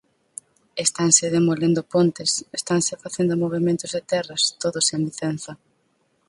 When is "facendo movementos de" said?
3.03-4.01